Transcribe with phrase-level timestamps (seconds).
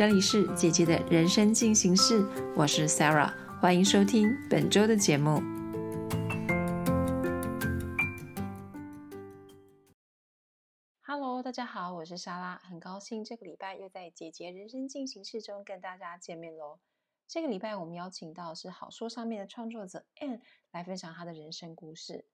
[0.00, 2.26] 这里是姐姐的人生进行式，
[2.56, 5.42] 我是 Sarah，欢迎收听本周的节目。
[11.02, 16.78] Hello，大家好，我是莎拉，很高兴这个礼拜又在姐姐人生进行式中跟大家见面喽。
[17.28, 20.40] 这个礼拜我们邀请到是好说上面的创作者 Anne
[20.72, 22.24] 来分享她的人生故事。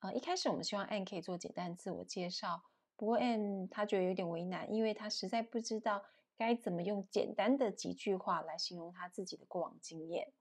[0.00, 2.64] 呃，一开始我们希望 Anne 可以做简单自我介绍，
[2.96, 6.02] 不过 Anne 她觉得有点为难，因为她实在不知道。
[6.36, 10.32] 该怎么用简单的几句话来形容他自己的过往经验？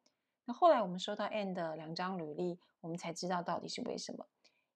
[0.46, 4.26] 那后来我们收到 Anne 的两张履历，我们才知道到底是为什么。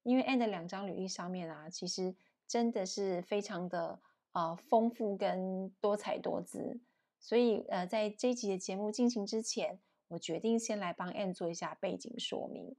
[0.04, 2.16] 因为 Anne 的两张履历上面啊，其实
[2.48, 4.00] 真的是非常的
[4.32, 6.80] 呃丰富跟多彩多姿。
[7.20, 9.78] 所以呃，在这一集的节目进行之前，
[10.08, 12.76] 我决定先来帮 Anne 做一下背景说明。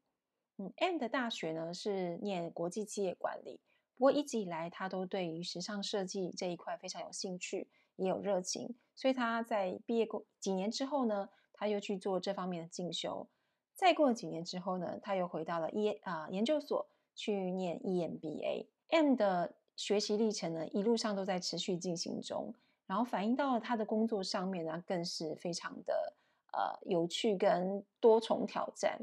[0.57, 3.61] 嗯，Anne 的大学呢是念国际企业管理，
[3.97, 7.69] 不过一直以来他都对于时尚设计这一块非常有兴趣。
[8.01, 13.29] 也有热情，所以他在毕业过几年之后呢，他又去做这方面的进修。
[13.75, 18.67] 再过了几年之后呢，他又回到了 E 啊研究所去念 EMBA。
[18.89, 22.55] M 的学习历程呢，一路上都在持续进行中，
[22.87, 26.15] 然后反映到了他的工作上面呢，更是非常的
[26.53, 28.99] 呃有趣跟多重挑战。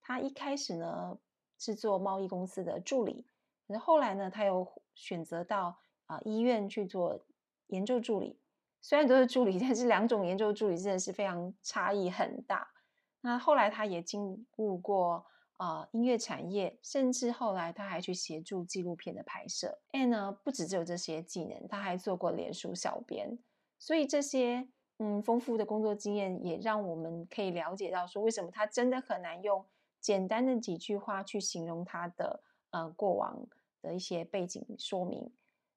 [0.00, 1.18] 他一开始呢
[1.58, 3.26] 是做贸易公司的助理，
[3.66, 7.20] 可是后来呢，他又选择到啊医院去做。
[7.68, 8.38] 研究助理
[8.80, 12.68] 虽然都是助理， 但是两种研究助理真的是非常差异很大。
[13.22, 19.80] 那后来他也进入过啊音乐产业，甚至后来他还去协助纪录片的拍摄。
[19.90, 23.38] And 呢，不止只有这些技能，他还做过脸书小编。
[23.78, 29.66] 所以这些嗯丰富的工作经验，也让我们可以了解到说，为什么他真的很难用
[30.00, 33.44] 简单的几句话去形容他的呃过往
[33.82, 35.32] 的一些背景说明。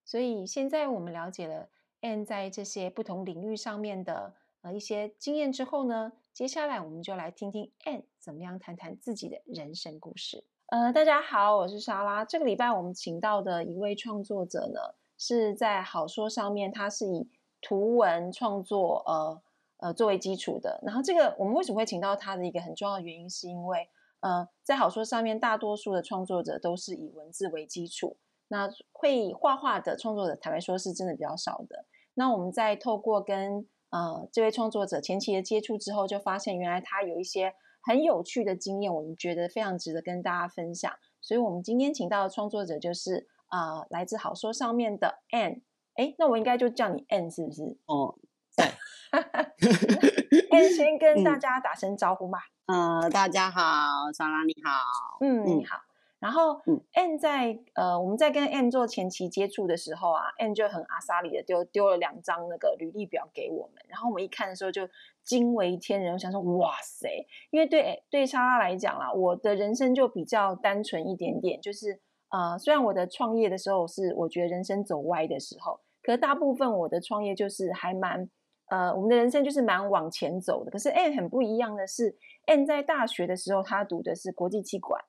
[0.05, 1.67] 所以现在我们了解了。
[2.01, 10.43] Anne 在这些不同领域上面的呃一些经验之后呢，接下来我们就来听听 Anne 怎么样谈谈自己的人生故事。
[10.67, 12.23] 呃，大家好，我是莎拉。
[12.23, 14.79] 这个礼拜我们请到的一位创作者呢，
[15.17, 17.27] 是在好说上面，他是以
[17.59, 19.41] 图文创作呃
[19.77, 20.79] 呃作为基础的。
[20.83, 28.15] 然后这个我们为什么会请到他的一个很重要的原因，是因为呃在好说上面，大多数的创作者都是以文字为基础。
[28.49, 31.85] 那会画画的创作者，坦白说是真的比较少的。
[32.15, 40.91] 那我们在透过跟呃这位创作者前期的接触之后，就发现原来他有一些很有趣的经验，我们觉得非常值得跟大家分享。
[41.21, 45.61] 所以，我们今天请到的创作者就是啊，来自好说上面的 Anne。
[45.95, 47.77] 哎，那我应该就叫你 Anne 是不是？
[47.85, 48.15] 哦，
[48.55, 48.65] 对。
[50.49, 52.39] Anne 先跟大家打声招呼嘛。
[52.67, 55.17] 呃，大家好，莎拉你好。
[55.21, 55.77] 嗯，你好。
[56.19, 56.59] 然后
[56.91, 64.87] ，N 在呃，我们在跟 N 做前期接触的时候啊，N 就很阿萨里的丢丢了两张那个履历表给我们，然后我们一看的时候就
[65.23, 78.29] 惊为天人，我想说哇塞，因为对对莎拉来讲啦，我的人生就比较单纯一点点，就是呃，虽然我的创业的时候是我觉得人生走歪的时候，可是大部分我的创业就是还蛮
[78.69, 80.69] 呃，我们的人生就是蛮往前走的。
[80.69, 85.01] 可是 N 很不一样的是，N 在大学的时候他读的是国际气管。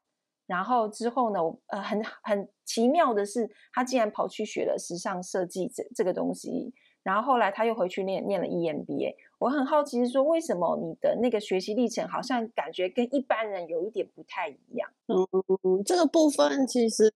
[0.51, 1.39] 然后之后呢？
[1.69, 6.75] 呃，很很奇妙的是，他竟然跑去学了时尚设计这这个东西。
[7.05, 9.15] 然后后来他又回去念念了 EMBA。
[9.39, 14.91] 我很好奇是说，为什么你的那个学习历程好像感觉跟一般人有一点不太一样？
[15.07, 17.13] 嗯，这个部分其实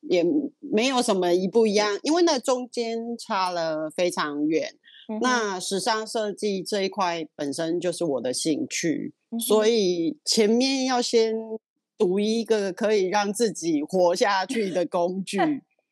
[0.00, 0.24] 也
[0.58, 4.74] 没有什么一不一样，因为那中间差了非常远。
[5.20, 11.32] 那时尚设计这一块本身就是我的兴趣，所以前面要先。
[11.98, 15.38] 读一个可以让自己活下去的工 具，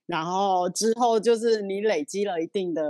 [0.06, 2.82] 然后之后就是你累积了一定的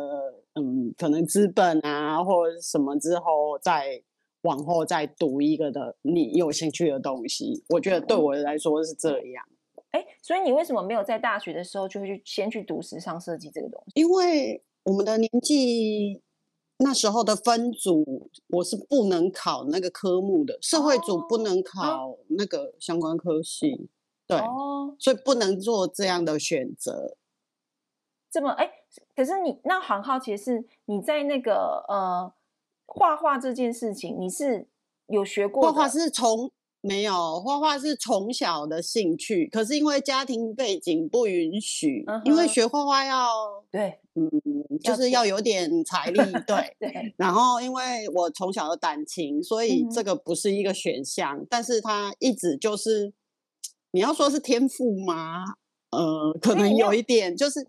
[0.54, 4.02] 嗯，可能资本啊或者什么之后，再
[4.42, 7.62] 往后再读一个的你有兴趣的东西。
[7.68, 9.44] 我觉得对我来说是这样。
[9.90, 14.00] 哎，所以你为什么没有在大学的时候就会去先去读时尚设计这个东西？
[14.00, 16.22] 因为我们的年纪。
[16.82, 23.90] 那时候的分组，我是不能考那个科目的，社会组不能考那个相关科系，
[24.26, 24.38] 对，
[24.98, 27.16] 所以不能做这样的选择。
[28.30, 28.70] 这么哎，
[29.14, 32.32] 可是你那很好奇的是，你在那个呃
[32.86, 34.66] 画画这件事情，你是
[35.06, 35.62] 有学过？
[35.62, 36.50] 画画是从
[36.80, 43.99] 没有画画是从小的兴趣，可是因为家庭背景不允许，因为学画画要对。
[44.20, 47.14] 嗯，就是要有点财力，对 对。
[47.16, 51.44] 然后，因为我从小的胆情，所以这个不是一个选项。
[51.48, 53.12] 但是他一直就是，
[53.92, 55.44] 你要说是天赋吗？
[55.90, 57.60] 呃，可能有一点，就是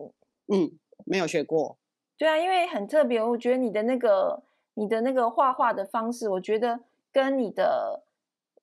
[0.52, 0.70] 嗯，
[1.04, 1.78] 没有学过，
[2.16, 4.42] 对啊，因为很特别，我觉得你的那个
[4.74, 6.80] 你的那个画画的方式，我觉得
[7.12, 8.04] 跟你的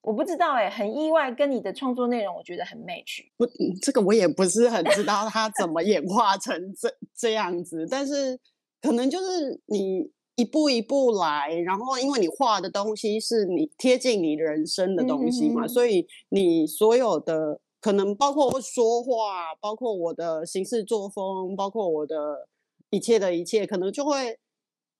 [0.01, 3.25] 我不知道哎，很意外，跟你的创作内容我觉得很 match。
[3.37, 3.45] 不，
[3.81, 8.39] 这个我也不是很知道它怎么演化成这这样子，但是
[8.81, 22.47] 可能就是你一步一步来，然后因为你画的东西是你贴近你人生的东西嘛，所以你所有的可能包括说话，包括我的行事作风，包括我的。
[22.91, 24.39] 一切的一切可能就会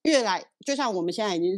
[0.03, 1.57] 越来，就像我们现在已经，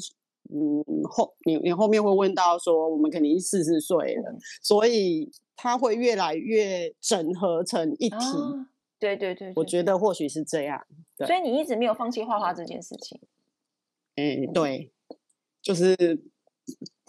[0.49, 8.17] 嗯，后你你后面会问到说，我们肯定四十岁了，所以它会越来越整合成一体。
[8.99, 10.85] 对对对，我觉得或许是这样。
[11.25, 13.19] 所以你一直没有放弃画画这件事情。
[14.15, 14.91] 嗯，对，
[15.61, 15.95] 就是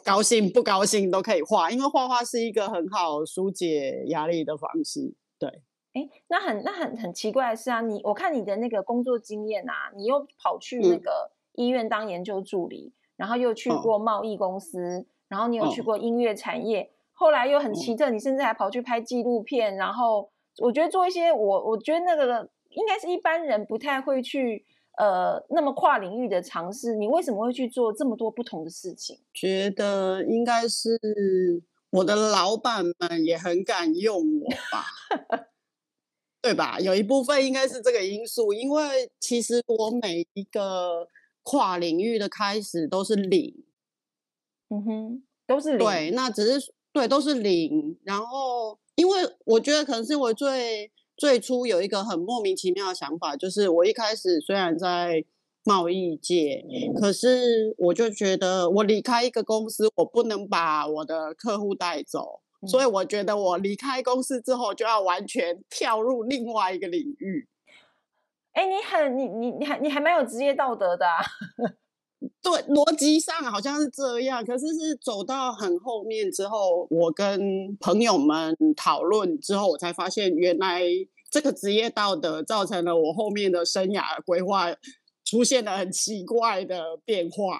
[0.05, 5.14] 高兴不高兴都可以画，因为画画是一个很好疏解压力的方式。
[5.38, 5.62] 对。
[5.94, 20.29] 哎，那很那很很奇怪的是啊，你我看你的那个工作经验啊，你又跑去那个医院当研究助理，然后又去过贸易公司，然后你有去过音乐产业，后来又很奇特，你甚至还跑去拍纪录片，然后
[20.59, 24.65] 我觉得做一些我我觉得那个应该是一般人不太会去
[24.99, 29.17] 呃那么跨领域的尝试，你为什么会去做这么多不同的事情？
[29.33, 30.99] 觉得应该是
[31.91, 34.85] 我的老板们也很敢用我吧。
[36.43, 36.81] 对吧？
[36.81, 41.07] 有一部分应该是这个因素，因为其实我每一个
[41.43, 43.65] 跨领域的开始都是零，
[44.69, 45.79] 嗯哼，都是零。
[45.79, 47.99] 对，那只是对，都是零。
[48.05, 55.25] 然后，因为我觉得可能是我最最初有一个很莫名其妙的想法，就是我一开始虽然在
[55.65, 56.65] 贸易界，
[56.97, 62.41] 可是我就觉得我离开一个公司，我不能把我的客户带走。
[62.69, 67.49] 所以我觉得我离开公司之后就要完全跳入另外一个领域。
[68.52, 71.06] 哎，你很你你你还你还蛮有职业道德的。
[71.06, 71.19] 啊
[72.40, 80.82] 对，逻辑上好像是这样，可是是走到很后面之后，我跟朋友们讨论之后，我才发现原来
[81.31, 84.69] 这个职业道德造成了我后面的生涯规划
[85.25, 87.58] 出现了很奇怪的变化。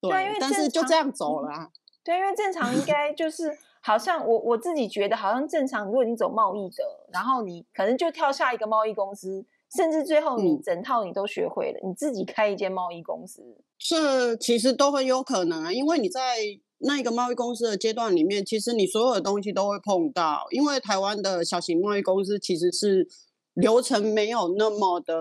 [0.00, 1.70] 对，因为但是就这样走了。
[2.02, 3.58] 对，因为正常应该就是。
[3.84, 9.44] 好像我我自己觉得好像正常，如果你走贸易的，然后你可能就跳下一个贸易公司，
[9.76, 13.42] 甚至最后你整套你都学会了，你自己开一间贸易公司，
[13.78, 15.72] 这其实都很有可能啊。
[15.72, 16.20] 因为你在
[16.78, 20.46] 那一个贸易公司的阶段里面，其实你所有的东西都会碰到。
[20.50, 23.08] 因为台湾的小型贸易公司其实是
[23.54, 25.14] 流程没有那么的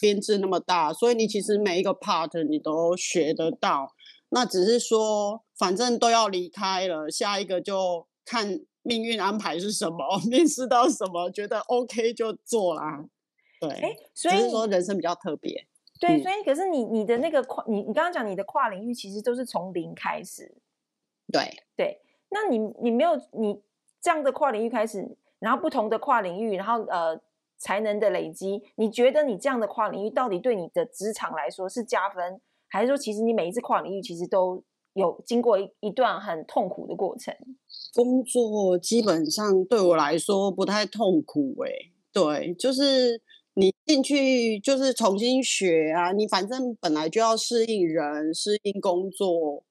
[0.00, 3.92] 编制那么大，所以你其实每一个 part 你都学得到。
[4.30, 9.98] 那只是说，反正都要离开了，下一个就看命运安排是什么，
[10.30, 13.04] 面试到什么，觉得 OK 就做啦。
[13.60, 15.66] 对，哎，所以说人生比较特别。
[16.00, 20.54] 对，所以可是你你的那个跨，你你刚刚讲你的跨领域其实都是从零开始。
[21.32, 21.42] 对
[21.76, 22.00] 对，
[22.30, 23.60] 那你你没有你
[24.00, 27.20] 这样的跨领域开始，然后不同的跨领域，然后呃
[27.58, 32.40] 才能的累积，你觉得你这样的跨领域到底对你的职场来说是加分？
[32.68, 34.62] 还是说，其实你每一次跨领域，其实都
[34.92, 37.34] 有经过一一段很痛苦的过程。
[37.94, 41.70] 工作基本上对我来说不太痛苦，哎，
[42.12, 43.20] 对，就是
[43.58, 49.64] 你进去就是重新学啊，你反正本来就要适应人、适应工作，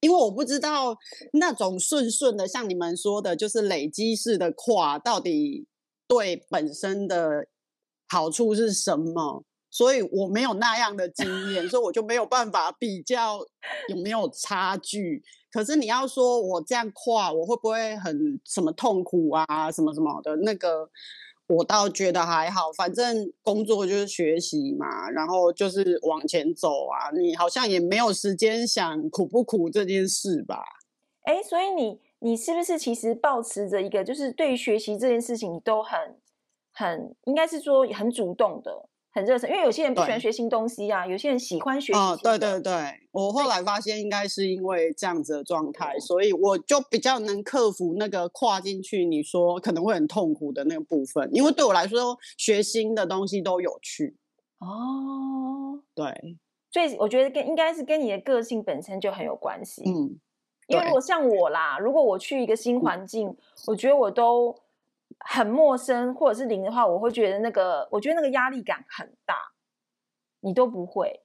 [0.00, 0.98] 因为我不知道
[1.34, 5.64] 那种顺顺的，像你们说的，就是累积式的跨，到底
[6.08, 7.46] 对本身的
[8.08, 9.44] 好处是什么。
[9.72, 13.38] 所以我没有那样的经验，所以我就没有办法比较
[13.88, 15.22] 有没有差距。
[15.52, 20.34] 可是你要说我这样跨，我会不会很什么痛苦啊，什么什么的？
[20.38, 20.90] 那个
[21.50, 27.10] 我倒觉得还好，反正工作就是学习嘛，然后就是往前走啊。
[27.10, 30.62] 你好像也没有时间想苦不苦这件事吧？
[31.22, 35.98] 哎，所以你你是不是其实保持着一个，就是对于学习这件事情，你都很
[36.72, 38.88] 很应该是说很主动的。
[39.12, 41.92] 很热忱，因为有些人不喜欢学新东西啊，有些人喜欢学。
[41.92, 42.72] 哦，对对对，
[43.10, 54.16] 我后来发现应该是因为这样子的状态，所以我就比较能克服那个跨进去，你说可能会很痛苦的那个部分，因为对我来说学新的东西都有趣。
[54.58, 56.36] 哦，对，
[56.70, 59.82] 所以我觉得跟应该是跟你的个性本身就很有关系。
[59.86, 60.20] 嗯，
[60.68, 63.36] 因为如果像我啦，如果我去一个新环境，
[63.66, 64.54] 我觉得我都。
[65.20, 69.34] 很陌生或者是零的话，我会觉得那个，我觉得那个压力感很大，
[70.40, 71.20] 你都不会。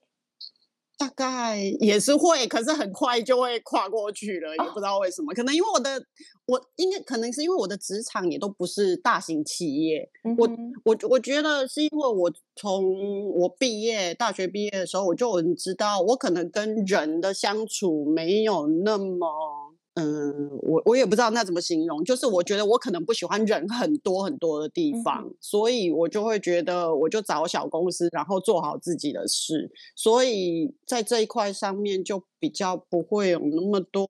[0.98, 5.34] 大概也是会，可是很快就会跨过去了，也不知道为什么。
[5.34, 6.02] 可能因为我的，
[6.46, 10.08] 我应该可能是因为我的职场也都不是大型企业。
[10.38, 10.48] 我
[10.86, 19.65] 我我觉得是因为我从我毕业大学毕业的时候，我就很知道我可能跟人的相处没有那么。
[19.96, 34.06] 嗯，我我也不知道那怎么形容，就是我觉得我可能不喜欢人很多很多的地方，所以我就会觉得我就找小公司，然后做好自己的事，所以在这一块上面就比较不会有那么多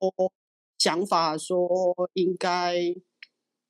[0.76, 1.68] 想法说
[2.14, 2.74] 应该。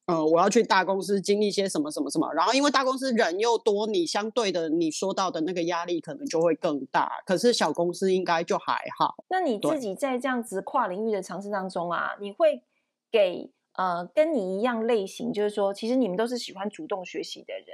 [0.06, 7.10] 呃，我要去大公司经历些什么什么什么，然后因为大公司人又多，你相对的你说到的那个压力可能就会更大。
[7.26, 9.16] 可是小公司应该就还好。
[9.28, 12.62] 那你自己在这样子跨领域的尝试当中啊，你会
[13.10, 17.66] 给呃跟你一样类型，就是说其实你们都是喜欢主动学习的人，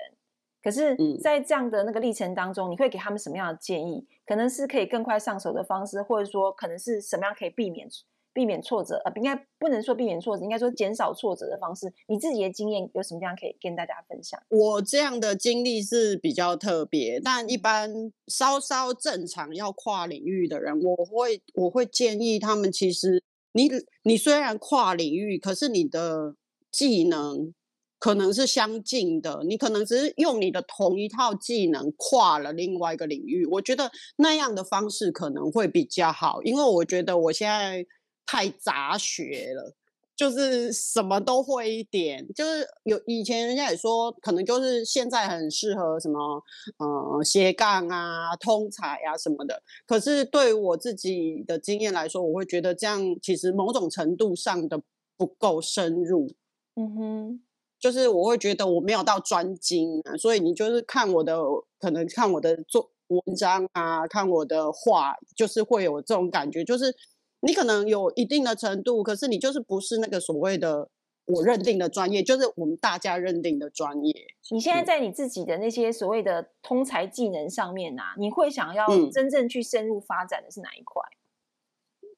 [0.62, 4.06] 可是在这样的那个历程当中，你会给他们什么样的建议？
[4.24, 7.86] 可能是可以更快上手的方式，或者说可能是什么样可以避免？
[8.34, 11.92] 避免挫折，呃，应该不能说避免挫折，应该说减少挫折的方式。
[12.06, 14.40] 你自己的经验有什么地方可以跟大家分享？
[14.48, 23.22] 我这样的经历是比较特别，但一般稍稍正常要跨领域的人，我会我会建议他们，其实
[23.52, 23.70] 你
[24.04, 26.34] 你虽然跨领域，可是你的
[26.70, 27.52] 技能
[27.98, 33.44] 可能是相近的，你可能只是用你的同一套技能跨了另外一个领域。
[33.46, 37.84] 我觉得那样的方式可能会比较好，因为我觉得我现在。
[38.32, 39.74] 太杂学了，
[40.16, 42.26] 就是什么都会一点。
[42.32, 46.42] 就是有以前人家也说，可能就是现在很适合什么，
[46.78, 49.62] 呃，斜杠啊、通才啊什么的。
[49.86, 54.80] 可是对我自己的经验来说，我会觉得这样其实某种程度上的
[55.18, 56.32] 不够深入。
[56.76, 57.42] 嗯哼，
[57.78, 61.38] 就是我会觉得我没有到专精啊，所以你就是看我的，
[61.78, 66.96] 可能看我的做文章啊，看我的画，就是会有这种感觉，就是。
[67.44, 70.88] 你可能有一定的程度，可是你就是不是那个所谓的
[71.26, 74.14] 我认定的专业，就是我们大家认定的专业。
[74.50, 81.02] 你现在在你自己的那些所谓的通才技能上面啊，你会想要真正去深入发展的是哪一块？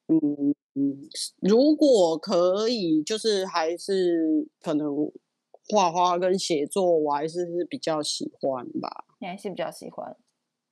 [0.09, 1.09] 嗯嗯，
[1.41, 5.11] 如果可以，就是还是可能
[5.71, 9.07] 画画跟写作，我还是是比较喜欢吧。
[9.21, 10.15] 你还是比较喜欢？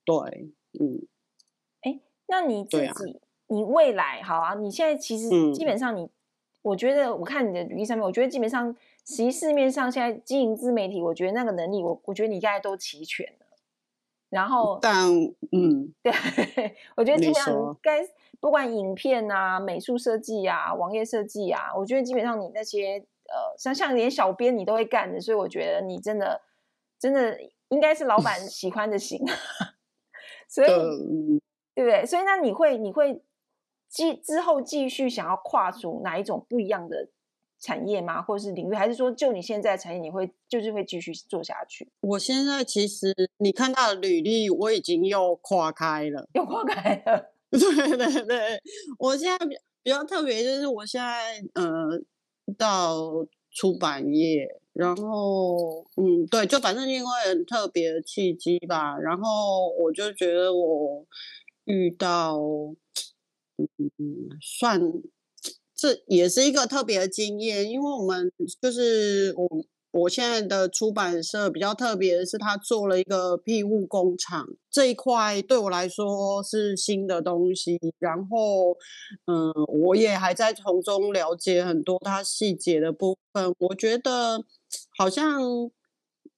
[0.05, 1.07] 对，嗯。
[1.81, 3.19] 哎，那你自己？
[3.53, 4.55] 你未来好啊！
[4.55, 6.09] 你现在其实基本上，你
[6.63, 13.45] 我觉得我看你的履历上面，我觉得基本上，其实市面上现在经营自媒体，我觉得那个能力，我我觉得你应该都齐全了。
[14.29, 15.07] 然后，但
[15.51, 16.11] 嗯， 对，
[16.97, 17.99] 我觉得基本上该
[18.39, 22.97] 不管影片啊、美术设计啊、网页设计啊，我觉得基本上你那些
[23.29, 26.41] 呃，像像连小编你都会干的，所以我觉得你真的
[26.97, 29.23] 真的应该是老板 喜欢的型。
[30.49, 30.67] 所以，
[31.75, 32.03] 对不对？
[32.05, 33.21] 所以那你会你会。
[33.93, 37.07] 继之后继续想要跨出哪一种不一样的
[37.59, 38.19] 产业吗？
[38.23, 38.73] 或者是领域？
[38.73, 41.87] 还是说就你现在产业，你会就是会继续做下去？
[42.01, 47.33] 我现在其实你看到的履历，我已经又跨开了，又跨开了。
[47.51, 48.59] 对对对，
[48.97, 52.01] 我现在比比较特别，就是我现在呃
[52.57, 52.97] 到
[53.51, 61.05] 出版业，然后嗯对，就反正因为很特别的契机吧，然后我就觉得我
[61.65, 62.39] 遇到。
[63.57, 63.67] 嗯，
[64.41, 64.81] 算，
[65.75, 68.31] 这也是一个特别的经验，因为我们
[68.61, 69.47] 就是我
[69.91, 77.79] 我现在的出版社比较特别的是，他做了一个庇护工厂这一块，对我来说是新的东西。
[77.99, 78.75] 然后，
[79.27, 83.53] 嗯，我也还在从中了解很多它细节的部分。
[83.59, 84.43] 我觉得
[84.97, 85.39] 好像，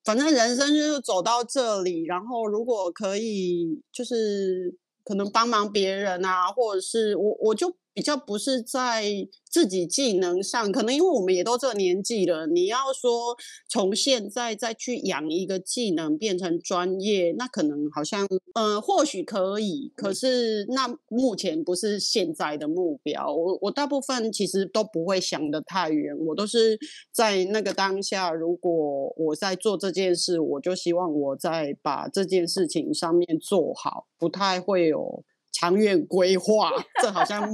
[0.03, 4.77] 反正人生就是走到这里，然后如果可以，就是。
[5.05, 9.05] 可能帮忙别人啊，或者是我，我就比较不是在
[9.49, 13.37] 自己技能上，可能因为我们也都这个年纪了，你要说
[13.69, 23.33] 从现在再去养一个技能变成专业，那可能好像，嗯，或许可以，可是那目前不是现在的目标。
[23.33, 26.77] 我我大部分其实都不会想得太远，我都是
[27.13, 34.07] 在那个当下，如果我在做这件事，我就希望我在把这件事情上面做好。
[34.17, 35.23] 不太会有
[35.57, 36.69] 长远规划，
[37.01, 37.49] 这好像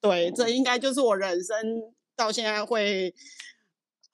[0.00, 1.56] 对，这应该就是我人生
[2.16, 3.14] 到现在会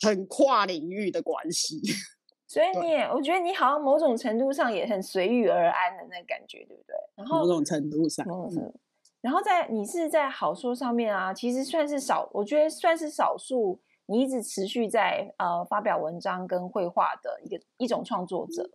[0.02, 1.80] 很跨领域的关系。
[2.46, 6.94] 所以你也，我觉得你好像某种程度上也很随遇而安的那感觉，对不对？
[7.14, 8.74] 然后某种程度上，嗯，
[9.20, 18.68] 然后在你是在好说上面啊，其实算是少，我觉得算是少数，你一直持续在呃发表文章跟绘画的一个一种创作者。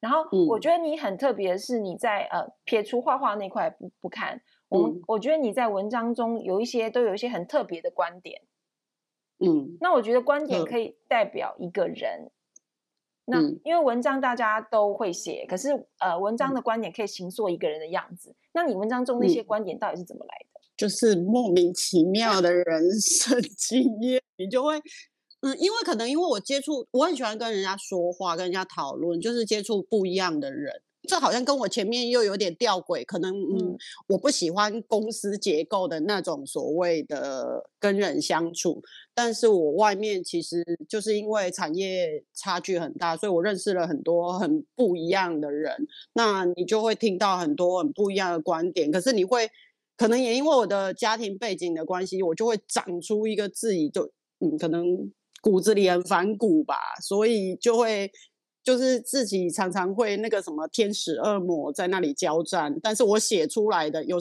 [0.00, 8.42] 然后我觉得你很特别的是，你在呃撇除画画那块不不看，我们我觉得你在文章中有一些都有一些很特别的观点。
[9.38, 12.30] 嗯，那我觉得观点可以代表一个人。
[13.24, 18.34] 那因为文章大家都会写，可是呃，文章的观点可以形塑一个人的样子。
[18.52, 20.60] 那你文章中那些观点到底是怎么来的？
[20.76, 24.80] 就是莫名其妙的人生经验，你就会。
[25.40, 30.82] 嗯，因为可能因为我接触，我很喜欢跟人家说话，跟人家讨论，就是接触不一样的人。
[31.08, 33.78] 这好像跟我前面又有点吊诡，可能嗯，
[34.08, 38.82] 我不喜欢公司结构的那种所谓的跟人相处，
[39.14, 45.76] 但是我外面其实就是因为产业差距很大，所以我认识了很多很不一样的人。
[46.14, 49.48] 那你就会听到很多很不一样的观点，可是你会
[49.96, 55.12] 可能也因为我的家庭背景的关系，我就会长出一个自己就嗯，可能。
[55.46, 58.10] 骨子里很反骨吧，所以就会
[58.64, 62.76] 就是自己常常会那个什么天使恶魔在那里交战。
[62.82, 64.18] 但是我写出来的有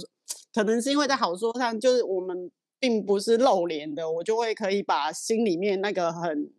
[0.54, 6.52] 可能是因为在好说上，就是我们并不是露脸的，我就会可以把心里面那个很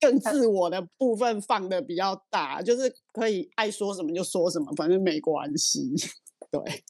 [0.00, 5.92] 更自我的部分放的比较大，就是可以爱说什么就说什么，反正没关系。
[6.50, 6.82] 对。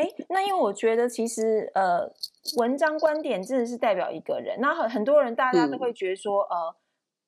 [0.00, 2.10] 哎，那因为我觉得其实呃，
[2.56, 4.58] 文章观点真的是代表一个人。
[4.58, 6.74] 那很很多人大家都会觉得说，呃，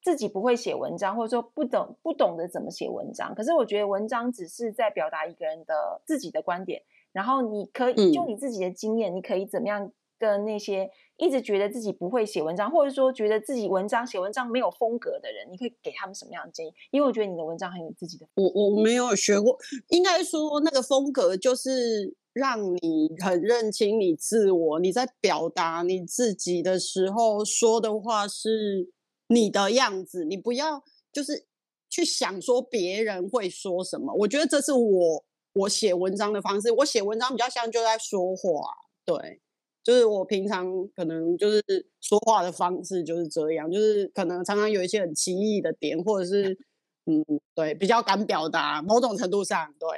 [0.02, 3.34] 自己不会写文章，或者说不懂不懂得怎么写文章。
[3.34, 16.72] 可是我觉得文章只是在表达一个人的自己的观点，然后你可以就你自己的经验，你可以怎么样跟那些一直觉得自己不会写文章，或者说觉得自己文章写文章没有风格的人，你可以给他们什么样的建议？
[16.90, 18.26] 因为我觉得你的文章很有自己的。
[18.36, 22.16] 我我没有学过，应该说那个风格就是。
[22.32, 28.90] 让你很认清你自我，你在表达你自己的时候说的话是
[29.28, 31.46] 你的样子，你不要就是
[31.90, 34.14] 去想说别人会说什么。
[34.14, 38.66] 我觉得这是我我写文章的方式，我写文章比较像就在说话，
[39.04, 39.40] 对，
[39.84, 41.62] 就是我平常可能就是
[42.00, 46.58] 说话的方式就是这样，就是可能常常有一些很奇异的点，或者是
[47.04, 47.22] 嗯，
[47.54, 49.88] 对，比较敢表达，某种程度上对。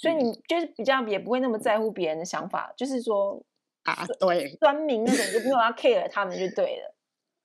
[0.00, 3.38] 所以你就是比较也不会那么在乎别人的想法，就是说
[3.82, 6.94] 啊，对，酸民那种就不用要 care 他们就对了。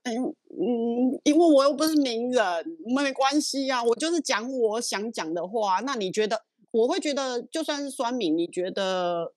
[0.03, 5.81] 嗯嗯，因为我又不是名人，没关系啊，我就是讲我想讲的话。
[5.85, 9.33] 那你觉得我会觉得，就算是酸民，你觉得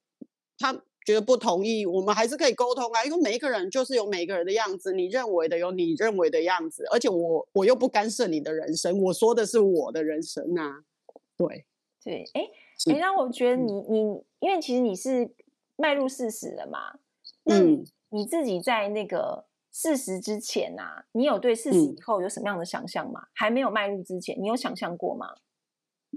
[0.56, 0.72] 他
[1.04, 3.04] 觉得不同意，我们还是可以沟通啊。
[3.04, 10.84] 因为每一个人就是有每一个人的样子，你认为的有你认为的样子，而且我我又不干涉你的人生，我说的是我的人生啊。
[11.36, 11.64] 对
[12.04, 12.48] 对，哎。
[12.86, 13.98] 哎，让我觉得你你，
[14.40, 15.34] 因为其实你是
[15.76, 16.98] 迈入四十了嘛，
[17.44, 17.58] 那
[18.10, 23.22] 你自己在那个四十之前呐，你有对四十以后有什么样的想象吗？
[23.34, 25.26] 还没有迈入之前，你有想象过吗？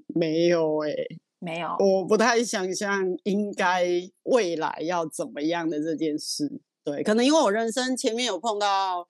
[0.07, 0.93] 没有哎，
[1.39, 3.83] 没有，我不太想象应该
[4.23, 6.61] 未来要怎么样的这件事。
[6.83, 9.07] 对，可能因为我人生前面有碰到。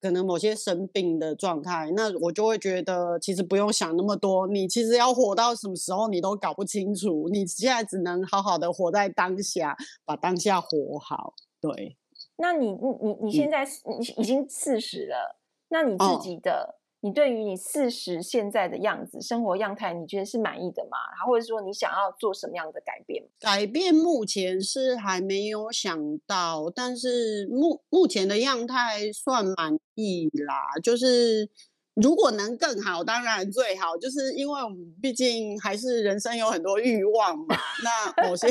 [0.00, 4.46] 可能某些生病的状态，那我就会觉得，其实不用想那么多。
[4.46, 7.28] 你其实要活到什么时候，你都搞不清楚。
[7.30, 11.34] 你现在只能好好的活在当下，把当下活好。
[11.60, 11.96] 对。
[12.36, 16.76] 那你你你你现在你已经四十了，那你自己的。
[17.00, 20.98] 你对于你四十现在的样子、生活样态，你觉得是满意的吗？
[21.16, 23.22] 然后或者说你想要做什么样的改变？
[23.38, 30.72] 改变目前是还没有想到，但是目目前的样态算满意啦。
[30.82, 31.48] 就是
[31.94, 33.96] 如果能更好，当然最好。
[33.96, 37.56] 就是因为我们毕竟还是人生有很多欲望嘛。
[37.84, 38.48] 那某些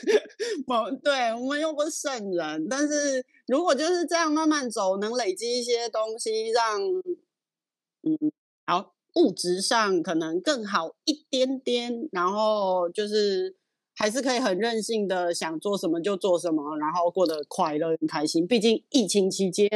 [0.66, 6.80] 某对我们又不是圣人，但是如果就是这样慢慢走，能累积一些东西，让。
[8.06, 8.32] 嗯，
[8.66, 13.56] 好，物质上可能更好一点点，然后就是
[13.96, 18.46] 还是可以很任性的想做什么就做什么，然后过得快乐、很开心。
[18.46, 19.70] 毕竟疫情期间，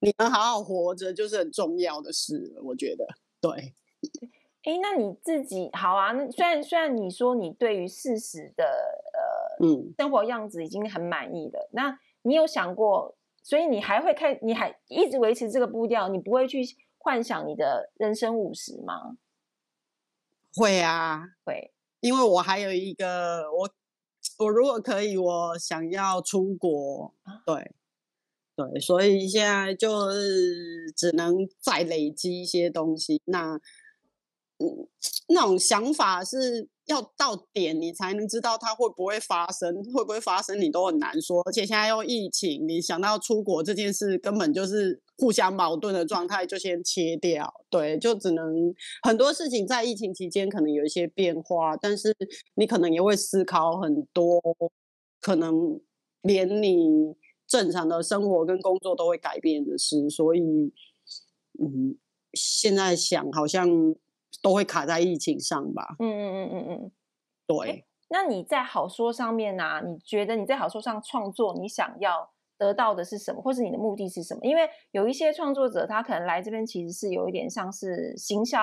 [0.00, 2.62] 你能好好活着就是很重要的事了。
[2.64, 3.06] 我觉得，
[3.40, 3.74] 对。
[4.64, 6.12] 哎，那你自己好啊？
[6.12, 13.16] 那虽然虽然你说你对于事实的呃嗯生活样子已经很满意了，那你有想过？
[13.44, 14.38] 所以你还会看？
[14.42, 16.08] 你还一直维持这个步调？
[16.08, 16.62] 你不会去？
[17.02, 19.16] 幻想你的人生五十吗？
[20.54, 23.68] 会啊，会，因为我还有一个，我
[24.38, 27.12] 我如果可以，我想要出国，
[27.44, 27.72] 对
[28.54, 33.20] 对，所以现在就是只能再累积一些东西。
[33.24, 33.54] 那
[34.58, 34.86] 嗯，
[35.28, 41.42] 那种想法是要到点，你才能知道它会不会发生，会不会发生，你都很难说。
[41.46, 47.64] 而且现在又疫情，你想到出国这件事，根本就是互相矛盾的状态就先切掉。
[47.70, 52.12] 对，就只能很多事情在疫情期间可能有一些变化，但是
[52.56, 54.40] 你可能也会思考很多，
[55.20, 55.80] 可能
[56.22, 57.14] 连你
[57.46, 60.10] 正常的生活跟工作都会改变的事。
[60.10, 60.40] 所以，
[61.60, 61.96] 嗯，
[62.32, 63.68] 现在想好像
[64.42, 65.94] 都会卡在疫情上吧。
[66.00, 66.92] 嗯嗯嗯嗯嗯，
[67.46, 67.84] 对。
[68.08, 69.80] 那你在好说上面呢？
[69.86, 74.40] 你觉得你在好说上创作，你想要得到的是什么，或是你的目的是什么？
[74.42, 78.60] 因为有一些创作者，他可能来这边其实是有一点像是行销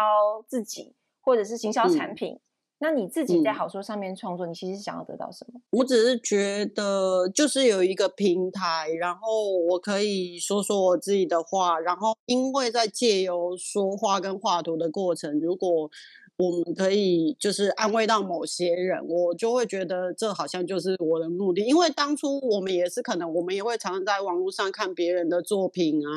[0.47, 2.39] 自己，或者是行销产品。
[2.81, 5.59] 那你自己在好说上面创作，你其实想要得到什么？
[5.71, 15.91] 我只是觉得就是有一个平台，然后我可以说说我自己的话，然后因为在借由说话跟画图的过程，如果
[16.39, 21.61] 我们可以就是安慰到某些人，我就会觉得这好像就是我的目的。
[21.61, 26.09] 因为当初我们也是可能，我们也会常常在网络上看别人的作品啊，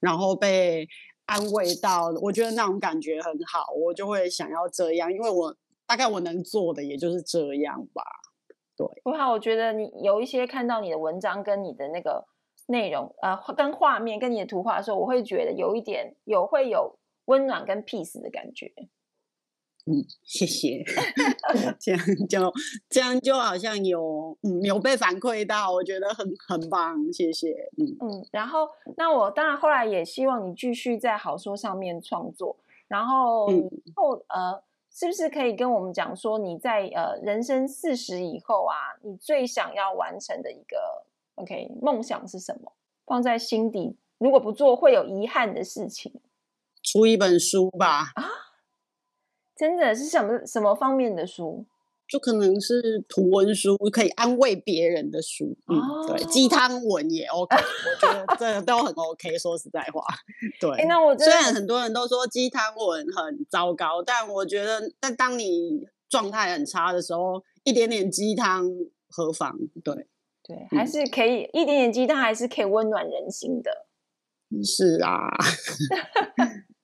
[0.00, 0.88] 然后被
[1.26, 5.12] 安慰到，我觉得那种感觉很好，我就会想要这样。
[5.12, 5.54] 因为我
[5.86, 8.02] 大概我能做的也就是这样吧。
[8.78, 12.24] 对，不好，我觉得你有一些看到你的文章跟你的那个
[12.68, 18.72] 内容，呃，跟画面跟你的图画的时候，我会觉得有一点有会有温暖跟 peace 的感觉。
[19.88, 20.84] 嗯，谢谢。
[21.78, 22.52] 这样就
[22.90, 27.52] 这样就好像有嗯有被反馈到，我觉得很很棒，谢谢。
[27.78, 32.56] 嗯嗯，然后那我当然后来也希望你继续在好说上面创作，
[32.88, 33.46] 然后
[33.94, 41.04] 后呃是不是可以跟我们讲说你在呃人生四十以后啊，你最想要完成的一个
[41.36, 42.72] OK 梦想是什么？
[43.06, 46.12] 放在心底，如果不做会有遗憾的事情。
[46.82, 48.10] 出一本书吧。
[48.16, 48.24] 啊。
[49.56, 51.64] 真的是什么什么方面的书？
[52.08, 55.56] 就可能是图文书，可以安慰别人的书。
[55.66, 59.36] 嗯，对，鸡汤文也 OK，我觉得这都很 OK。
[59.36, 60.00] 说实在话，
[60.60, 60.84] 对。
[60.86, 68.70] 那我虽然很多人都说鸡汤文很糟糕，但我觉得，但当你状态很差的时候，一点点鸡汤
[69.08, 69.58] 何妨？
[69.82, 70.06] 对，
[70.44, 73.86] 对，还是可以一点点鸡汤，还是可以温暖人心的。
[74.62, 75.28] 是啊。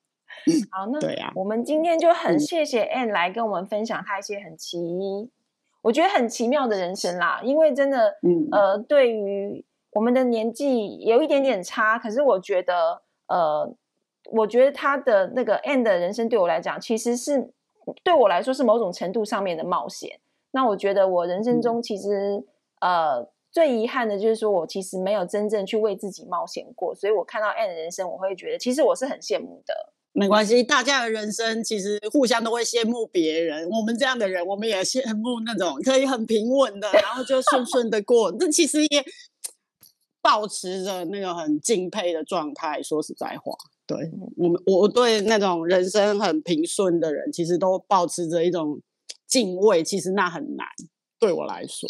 [0.71, 0.99] 好，那
[1.35, 4.79] 我们今天就很谢谢 Anne 来跟我们分享他一些很奇，
[5.83, 7.41] 我觉得很奇妙的人生啦。
[7.43, 8.17] 因为真的，
[8.51, 13.75] 呃，对于我们的年纪有一点点差，可是我觉得，呃，
[14.33, 17.53] 我觉得他的那个 Anne 的人生对我来讲，其实是
[18.03, 20.21] 对我来说是某种程度上面的冒险。
[20.53, 22.45] 那我觉得我人生中其实，
[22.81, 26.95] 呃，最遗憾的就是说我其实没有真正去为自己冒险过。
[26.95, 29.93] 所以我看到 Anne 的人生，我会觉得其实我是很羡慕的。
[30.15, 33.67] 没关系，大家的人生其实互相都会羡慕别人。
[33.71, 38.31] 我们这样的人，我们也羡慕那种可以很平稳的，然后就顺顺的过。
[38.39, 39.03] 那其实也
[40.21, 42.83] 保持着那个很敬佩的状态。
[42.83, 48.81] 说实在话，对我们，我对那种人生很平顺的人，其实都保持着一种
[49.27, 49.83] 敬畏。
[49.83, 50.67] 其实那很难，
[51.19, 51.89] 对我来说。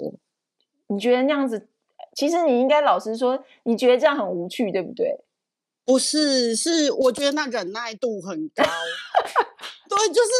[0.86, 1.66] 你觉得那样子？
[2.14, 5.18] 其实你应该老实说，你觉得这样很无趣，对不对？
[5.84, 8.62] 不是，是我觉得那忍耐度很高，
[9.90, 10.30] 对，就是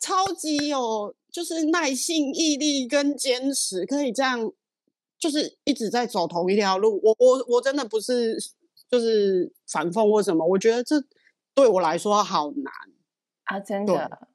[0.00, 4.50] 超级有，就是耐性、毅力跟坚持，可以这样，
[5.18, 6.98] 就是一直在走同一条路。
[7.04, 8.38] 我我我真的不是
[8.90, 10.96] 就是反讽或什么，我觉得这
[11.54, 12.72] 对我来说好难
[13.44, 14.28] 啊，真的。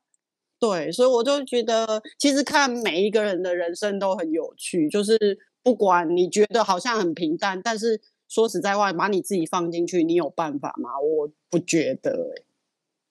[0.59, 5.17] 对，所以我就觉得，其实看每一个人的人生都很有趣，就是
[5.63, 7.99] 不管你觉得好像很平淡，但是。
[8.31, 10.97] 说实在话，把你自己放进去，你有办法吗？
[10.97, 12.43] 我不觉得，哎，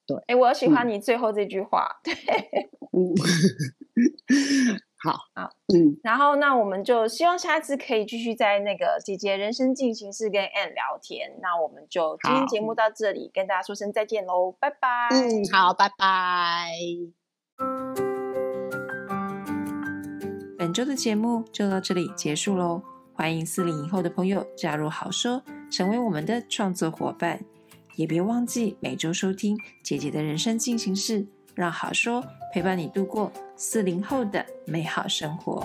[0.07, 2.11] 对，哎，我喜欢你最后这句话，对，
[2.91, 3.13] 嗯，
[4.97, 11.37] 好，好，嗯，然后那我们就希望下次可以继续在那个姐姐人生进行式跟 Anne 聊天。
[11.39, 15.09] 那我们就今天节目到这里，跟大家说声再见喽，拜拜。
[15.11, 16.71] 嗯，好，拜拜。
[20.57, 22.90] 本周的节目就到这里结束喽。
[23.21, 27.39] 欢迎四零以后的朋友加入好说，成为我们的创作伙伴，
[27.95, 35.63] 也别忘记每周收听姐姐的人生进行式，让好说陪伴你度过四零后的美好生活。